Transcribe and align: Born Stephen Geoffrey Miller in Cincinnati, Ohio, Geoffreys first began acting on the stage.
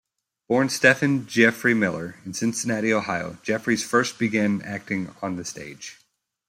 Born 0.49 0.69
Stephen 0.69 1.27
Geoffrey 1.27 1.75
Miller 1.75 2.15
in 2.25 2.33
Cincinnati, 2.33 2.91
Ohio, 2.91 3.37
Geoffreys 3.43 3.83
first 3.83 4.17
began 4.17 4.59
acting 4.63 5.13
on 5.21 5.35
the 5.35 5.45
stage. 5.45 5.99